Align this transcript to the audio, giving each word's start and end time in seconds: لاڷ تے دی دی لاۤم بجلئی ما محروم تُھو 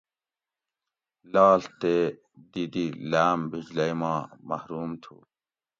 لاڷ 1.33 1.61
تے 1.81 1.95
دی 2.51 2.63
دی 2.73 2.85
لاۤم 3.11 3.39
بجلئی 3.51 3.93
ما 3.99 4.13
محروم 4.47 4.91
تُھو 5.01 5.15